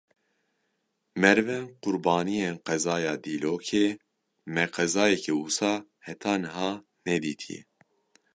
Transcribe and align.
Merivên 1.21 1.65
qurbaniyên 1.81 2.55
qezaya 2.67 3.13
Dîlokê; 3.23 3.87
me 4.53 4.63
qezayeke 4.75 5.33
wisa 5.41 5.73
heta 6.05 6.33
niha 6.41 6.69
nedîtiye. 7.07 7.59